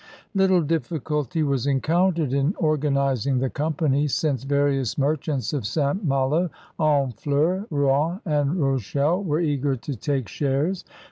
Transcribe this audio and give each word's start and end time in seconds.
Little 0.33 0.63
difficulty 0.63 1.43
was 1.43 1.67
encountered 1.67 2.33
in 2.33 2.55
organizing 2.57 3.37
the 3.37 3.51
company, 3.51 4.07
since 4.07 4.43
various 4.45 4.97
merchants 4.97 5.53
of 5.53 5.63
St. 5.67 6.03
Malo, 6.03 6.49
Honfleur, 6.79 7.67
Rouen, 7.69 8.19
and 8.25 8.55
Rochelle 8.59 9.23
were 9.23 9.41
eager 9.41 9.75
to 9.75 9.95
take 9.95 10.27
shares. 10.27 10.83